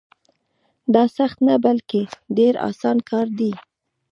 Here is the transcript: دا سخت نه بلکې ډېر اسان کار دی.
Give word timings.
دا 0.93 1.03
سخت 1.17 1.37
نه 1.47 1.55
بلکې 1.65 2.01
ډېر 2.37 2.53
اسان 2.69 2.97
کار 3.09 3.27
دی. 3.39 3.51